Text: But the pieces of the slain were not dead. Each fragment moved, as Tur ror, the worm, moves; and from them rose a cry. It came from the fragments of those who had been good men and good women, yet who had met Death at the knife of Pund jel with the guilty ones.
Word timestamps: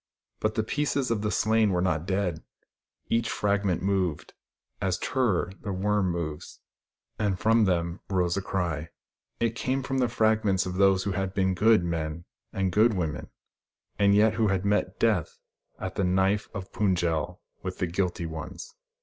But 0.39 0.55
the 0.55 0.63
pieces 0.63 1.11
of 1.11 1.21
the 1.21 1.29
slain 1.29 1.69
were 1.69 1.79
not 1.79 2.07
dead. 2.07 2.41
Each 3.07 3.29
fragment 3.29 3.83
moved, 3.83 4.33
as 4.81 4.97
Tur 4.97 5.45
ror, 5.49 5.61
the 5.61 5.71
worm, 5.71 6.09
moves; 6.09 6.59
and 7.19 7.37
from 7.37 7.65
them 7.65 7.99
rose 8.09 8.35
a 8.35 8.41
cry. 8.41 8.89
It 9.39 9.53
came 9.53 9.83
from 9.83 9.99
the 9.99 10.09
fragments 10.09 10.65
of 10.65 10.73
those 10.77 11.03
who 11.03 11.11
had 11.11 11.35
been 11.35 11.53
good 11.53 11.83
men 11.83 12.25
and 12.51 12.71
good 12.71 12.95
women, 12.95 13.29
yet 13.99 14.33
who 14.33 14.47
had 14.47 14.65
met 14.65 14.99
Death 14.99 15.37
at 15.77 15.93
the 15.93 16.03
knife 16.03 16.49
of 16.51 16.73
Pund 16.73 16.97
jel 16.97 17.39
with 17.61 17.77
the 17.77 17.85
guilty 17.85 18.25
ones. 18.25 18.73